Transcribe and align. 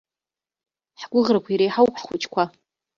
Ҳгәыӷрақәа 1.01 1.49
иреиҳауп 1.51 1.93
ҳхәыҷқәа. 2.01 2.43